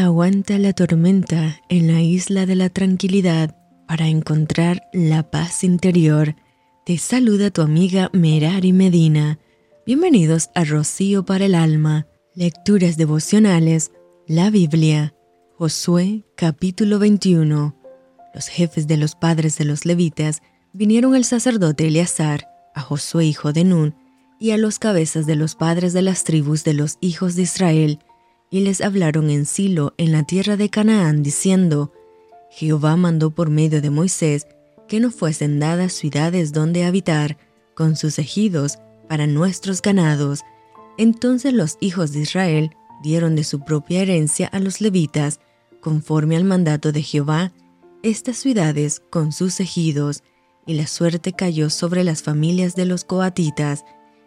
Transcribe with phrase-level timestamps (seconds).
[0.00, 3.56] Aguanta la tormenta en la isla de la tranquilidad
[3.88, 6.36] para encontrar la paz interior.
[6.86, 9.40] Te saluda tu amiga Merari Medina.
[9.84, 12.06] Bienvenidos a Rocío para el Alma,
[12.36, 13.90] Lecturas Devocionales,
[14.28, 15.16] la Biblia,
[15.56, 17.74] Josué capítulo 21.
[18.32, 20.42] Los jefes de los padres de los levitas
[20.72, 23.96] vinieron al sacerdote Eleazar, a Josué hijo de Nun,
[24.38, 27.98] y a los cabezas de los padres de las tribus de los hijos de Israel,
[28.50, 31.92] y les hablaron en Silo, en la tierra de Canaán, diciendo,
[32.50, 34.46] Jehová mandó por medio de Moisés
[34.88, 37.36] que no fuesen dadas ciudades donde habitar,
[37.74, 40.40] con sus ejidos, para nuestros ganados.
[40.96, 42.70] Entonces los hijos de Israel
[43.02, 45.40] dieron de su propia herencia a los levitas,
[45.80, 47.52] conforme al mandato de Jehová,
[48.02, 50.22] estas ciudades con sus ejidos,
[50.66, 53.84] y la suerte cayó sobre las familias de los coatitas,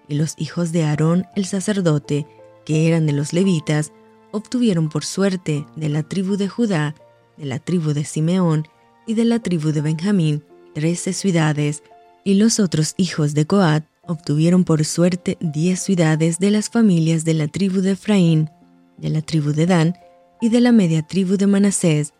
[0.07, 2.27] y los hijos de Aarón el sacerdote,
[2.65, 3.91] que eran de los levitas,
[4.31, 6.95] obtuvieron por suerte de la tribu de Judá,
[7.37, 8.67] de la tribu de Simeón
[9.07, 11.83] y de la tribu de Benjamín trece ciudades,
[12.23, 17.33] y los otros hijos de Coat obtuvieron por suerte diez ciudades de las familias de
[17.33, 18.49] la tribu de Efraín,
[18.97, 19.95] de la tribu de Dan
[20.39, 22.13] y de la media tribu de Manasés.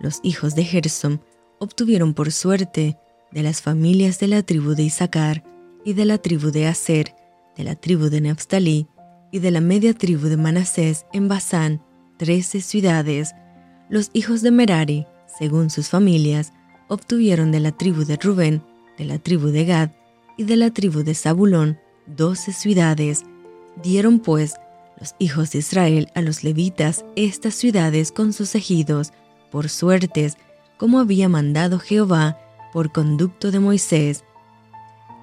[0.00, 1.18] Los hijos de Gersom
[1.58, 2.96] obtuvieron por suerte
[3.32, 5.44] de las familias de la tribu de Isaacar
[5.84, 7.14] y de la tribu de Aser,
[7.56, 8.86] de la tribu de Neftalí
[9.30, 11.82] y de la media tribu de Manasés en Basán,
[12.16, 13.34] trece ciudades.
[13.88, 15.06] Los hijos de Merari,
[15.38, 16.52] según sus familias,
[16.88, 18.62] obtuvieron de la tribu de Rubén,
[18.98, 19.90] de la tribu de Gad
[20.36, 23.24] y de la tribu de Zabulón doce ciudades.
[23.82, 24.54] Dieron pues
[24.98, 29.12] los hijos de Israel a los levitas estas ciudades con sus ejidos,
[29.50, 30.36] por suertes,
[30.76, 32.38] como había mandado Jehová
[32.72, 34.24] por conducto de Moisés,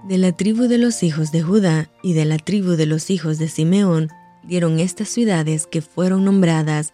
[0.04, 3.38] de la tribu de los hijos de Judá y de la tribu de los hijos
[3.38, 4.10] de Simeón
[4.44, 6.94] dieron estas ciudades que fueron nombradas,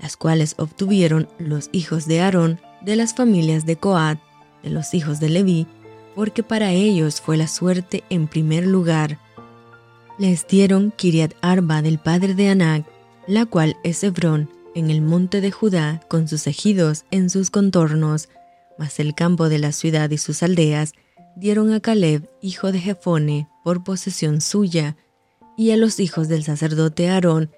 [0.00, 4.18] las cuales obtuvieron los hijos de Aarón de las familias de Coat,
[4.62, 5.66] de los hijos de Leví,
[6.14, 9.18] porque para ellos fue la suerte en primer lugar.
[10.18, 12.86] Les dieron Kiriat Arba del padre de Anac,
[13.26, 18.28] la cual es Hebrón, en el monte de Judá, con sus ejidos en sus contornos,
[18.78, 20.94] mas el campo de la ciudad y sus aldeas
[21.36, 24.96] dieron a Caleb, hijo de Jefone, por posesión suya,
[25.56, 27.50] y a los hijos del sacerdote Aarón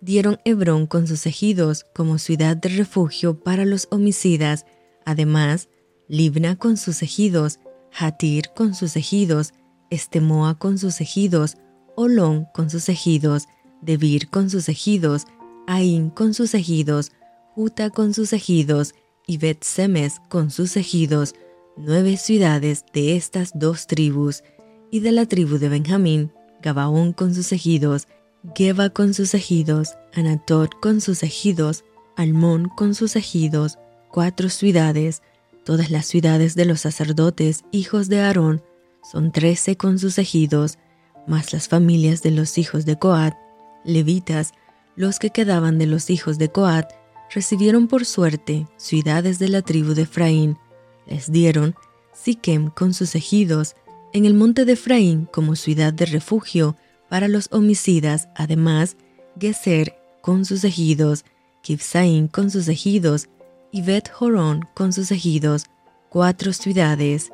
[0.00, 4.66] dieron Hebrón con sus ejidos como ciudad de refugio para los homicidas,
[5.04, 5.68] además
[6.08, 7.60] Libna con sus ejidos,
[7.98, 9.54] Hatir con sus ejidos,
[9.90, 11.56] Estemoa con sus ejidos,
[11.96, 13.44] Olón con sus ejidos,
[13.80, 15.24] Debir con sus ejidos,
[15.66, 17.12] Ain con sus ejidos,
[17.54, 18.94] Juta con sus ejidos,
[19.26, 21.34] y Bet-Semes con sus ejidos,
[21.76, 24.42] nueve ciudades de estas dos tribus,
[24.90, 28.06] y de la tribu de Benjamín, Gabaón con sus ejidos,
[28.54, 31.84] Geba con sus ejidos, Anatot con sus ejidos,
[32.16, 33.78] Almón con sus ejidos,
[34.10, 35.22] cuatro ciudades,
[35.64, 38.62] todas las ciudades de los sacerdotes, hijos de Aarón,
[39.02, 40.78] son trece con sus ejidos,
[41.26, 43.34] más las familias de los hijos de Coat,
[43.84, 44.52] levitas,
[44.94, 46.86] los que quedaban de los hijos de Coat,
[47.34, 50.58] recibieron por suerte ciudades de la tribu de Efraín,
[51.06, 51.74] les dieron
[52.12, 53.74] Siquem con sus ejidos,
[54.12, 56.76] en el monte de Efraín como ciudad de refugio
[57.08, 58.96] para los homicidas, además
[59.38, 61.24] Geser con sus ejidos,
[61.62, 63.28] Kibsaim con sus ejidos,
[63.72, 65.64] y Bet Horón con sus ejidos,
[66.08, 67.30] cuatro ciudades.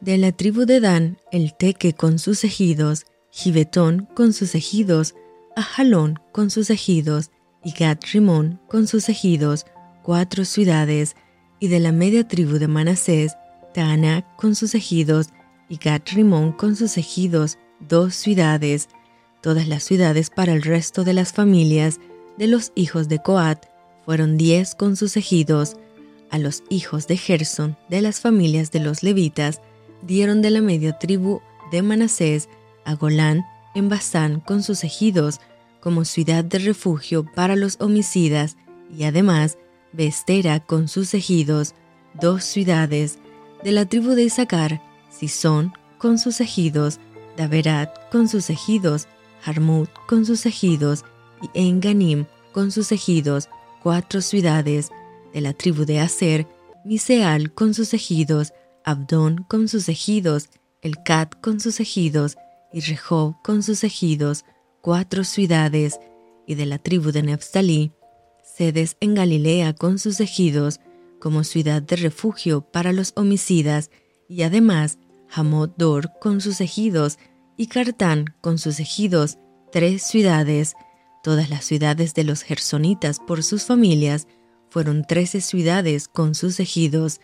[0.00, 5.14] De la tribu de Dan, el Teque con sus ejidos, Gibetón con sus ejidos,
[5.54, 7.30] Ajalón con sus ejidos,
[7.62, 9.66] y Gat Rimón con sus ejidos,
[10.02, 11.14] cuatro ciudades
[11.60, 13.36] y de la media tribu de Manasés,
[13.74, 15.28] Taanac con sus ejidos,
[15.68, 18.88] y Gat Rimón con sus ejidos, dos ciudades,
[19.40, 22.00] todas las ciudades para el resto de las familias
[22.38, 23.66] de los hijos de Coat,
[24.04, 25.76] fueron diez con sus ejidos,
[26.30, 29.60] a los hijos de Gerson de las familias de los levitas,
[30.02, 32.48] dieron de la media tribu de Manasés
[32.84, 33.44] a Golán
[33.74, 35.40] en Basán con sus ejidos,
[35.80, 38.56] como ciudad de refugio para los homicidas,
[38.96, 39.58] y además
[39.92, 41.74] Bestera con sus ejidos,
[42.20, 43.18] dos ciudades,
[43.64, 46.98] de la tribu de Isaacar, Sison con sus ejidos,
[47.36, 49.08] Daverat con sus ejidos,
[49.44, 51.04] Harmut con sus ejidos,
[51.42, 53.48] y Enganim con sus ejidos,
[53.82, 54.90] cuatro ciudades,
[55.32, 56.46] de la tribu de Aser,
[56.84, 58.52] Miseal con sus ejidos,
[58.84, 60.48] Abdón con sus ejidos,
[60.82, 62.36] Elcat con sus ejidos,
[62.72, 64.44] y Rehob con sus ejidos,
[64.80, 65.98] cuatro ciudades,
[66.46, 67.92] y de la tribu de Neftalí,
[68.68, 70.80] en Galilea con sus ejidos,
[71.18, 73.90] como ciudad de refugio para los homicidas,
[74.28, 74.98] y además
[75.30, 77.18] Hamod Dor con sus ejidos,
[77.56, 79.38] y Cartán con sus ejidos,
[79.72, 80.74] tres ciudades,
[81.22, 84.26] Todas las ciudades de los gersonitas por sus familias
[84.70, 87.20] fueron trece ciudades con sus ejidos,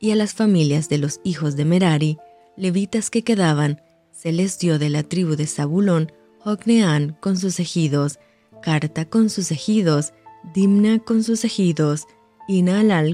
[0.00, 2.18] y a las familias de los hijos de Merari,
[2.56, 3.80] levitas que quedaban,
[4.10, 6.10] se les dio de la tribu de Zabulón,
[6.40, 8.18] Jocneán con sus ejidos,
[8.62, 10.12] Carta con sus ejidos,
[10.54, 12.06] Dimna con sus ejidos,
[12.48, 12.64] y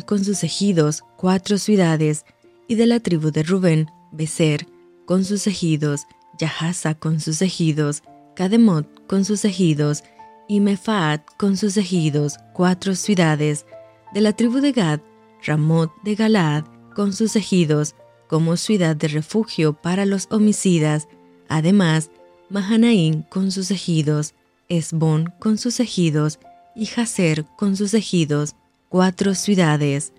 [0.06, 2.24] con sus ejidos, cuatro ciudades,
[2.68, 4.66] y de la tribu de Rubén, Becer
[5.06, 6.06] con sus ejidos,
[6.38, 8.02] Yahaza con sus ejidos,
[8.36, 10.04] Kademot con sus ejidos,
[10.48, 13.66] y Mefaat con sus ejidos, cuatro ciudades,
[14.12, 15.00] de la tribu de Gad,
[15.44, 16.64] Ramot de Galaad
[16.94, 17.94] con sus ejidos,
[18.28, 21.08] como ciudad de refugio para los homicidas,
[21.48, 22.10] además,
[22.48, 24.34] Mahanaín con sus ejidos,
[24.68, 26.38] Esbón con sus ejidos,
[26.74, 28.56] y Jaser con sus ejidos,
[28.88, 30.12] cuatro ciudades.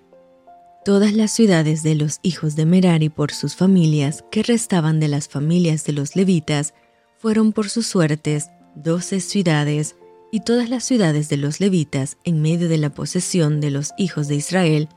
[0.85, 5.29] Todas las ciudades de los hijos de Merari por sus familias, que restaban de las
[5.29, 6.73] familias de los levitas,
[7.17, 9.95] fueron por sus suertes doce ciudades,
[10.31, 14.27] y todas las ciudades de los levitas en medio de la posesión de los hijos
[14.27, 14.89] de Israel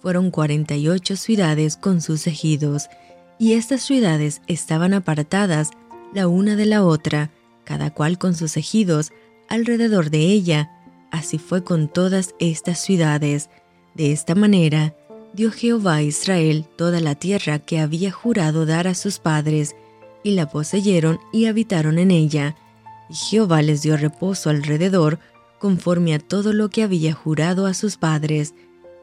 [0.00, 2.88] fueron cuarenta y ocho ciudades con sus ejidos,
[3.38, 5.70] y estas ciudades estaban apartadas
[6.12, 7.30] la una de la otra,
[7.64, 9.12] cada cual con sus ejidos
[9.48, 10.70] alrededor de ella,
[11.14, 13.48] Así fue con todas estas ciudades.
[13.94, 14.96] De esta manera,
[15.32, 19.76] dio Jehová a Israel toda la tierra que había jurado dar a sus padres,
[20.24, 22.56] y la poseyeron y habitaron en ella.
[23.08, 25.20] Y Jehová les dio reposo alrededor,
[25.60, 28.52] conforme a todo lo que había jurado a sus padres,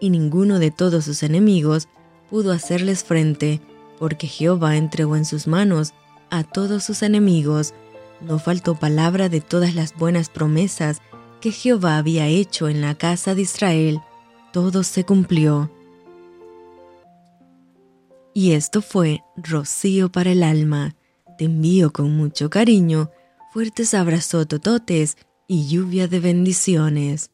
[0.01, 1.87] y ninguno de todos sus enemigos
[2.29, 3.61] pudo hacerles frente,
[3.99, 5.93] porque Jehová entregó en sus manos
[6.29, 7.73] a todos sus enemigos.
[8.19, 11.01] No faltó palabra de todas las buenas promesas
[11.41, 13.99] que Jehová había hecho en la casa de Israel,
[14.53, 15.69] todo se cumplió.
[18.33, 20.95] Y esto fue rocío para el alma.
[21.37, 23.09] Te envío con mucho cariño,
[23.51, 25.17] fuertes abrazos tototes
[25.47, 27.31] y lluvia de bendiciones.